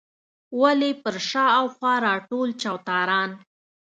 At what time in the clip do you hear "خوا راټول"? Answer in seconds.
1.75-2.49